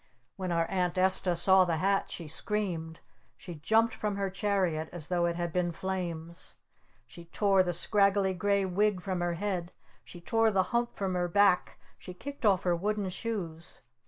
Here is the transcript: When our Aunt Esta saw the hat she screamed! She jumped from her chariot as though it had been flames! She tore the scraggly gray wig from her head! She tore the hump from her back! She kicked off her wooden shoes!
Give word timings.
When 0.35 0.51
our 0.51 0.65
Aunt 0.67 0.97
Esta 0.97 1.35
saw 1.35 1.63
the 1.63 1.75
hat 1.77 2.09
she 2.09 2.27
screamed! 2.27 3.01
She 3.37 3.53
jumped 3.53 3.93
from 3.93 4.15
her 4.15 4.31
chariot 4.31 4.89
as 4.91 5.09
though 5.09 5.27
it 5.27 5.35
had 5.35 5.53
been 5.53 5.71
flames! 5.71 6.55
She 7.05 7.25
tore 7.25 7.61
the 7.61 7.71
scraggly 7.71 8.33
gray 8.33 8.65
wig 8.65 8.99
from 9.03 9.19
her 9.21 9.35
head! 9.35 9.71
She 10.03 10.19
tore 10.19 10.49
the 10.49 10.63
hump 10.73 10.95
from 10.95 11.13
her 11.13 11.27
back! 11.27 11.77
She 11.99 12.15
kicked 12.15 12.47
off 12.47 12.63
her 12.63 12.75
wooden 12.75 13.09
shoes! 13.09 13.81